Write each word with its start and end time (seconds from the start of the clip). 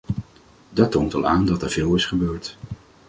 Dat 0.69 0.91
toont 0.91 1.13
al 1.13 1.27
aan 1.27 1.45
dat 1.45 1.61
er 1.61 1.69
veel 1.69 1.95
is 1.95 2.05
gebeurd. 2.05 2.57